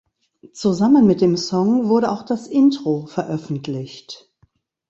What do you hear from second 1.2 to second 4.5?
dem Song wurde auch das Intro veröffentlicht.